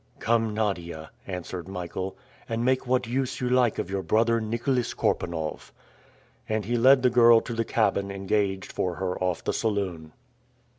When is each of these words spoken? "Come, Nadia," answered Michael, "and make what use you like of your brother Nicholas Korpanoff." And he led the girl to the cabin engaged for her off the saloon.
"Come, 0.17 0.55
Nadia," 0.55 1.11
answered 1.27 1.67
Michael, 1.67 2.17
"and 2.49 2.65
make 2.65 2.87
what 2.87 3.05
use 3.05 3.39
you 3.39 3.47
like 3.51 3.77
of 3.77 3.91
your 3.91 4.01
brother 4.01 4.41
Nicholas 4.41 4.95
Korpanoff." 4.95 5.71
And 6.49 6.65
he 6.65 6.75
led 6.75 7.03
the 7.03 7.11
girl 7.11 7.39
to 7.41 7.53
the 7.53 7.63
cabin 7.63 8.09
engaged 8.09 8.71
for 8.71 8.95
her 8.95 9.15
off 9.23 9.43
the 9.43 9.53
saloon. 9.53 10.13